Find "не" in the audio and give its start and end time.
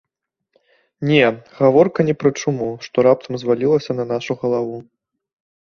1.09-1.19, 2.09-2.15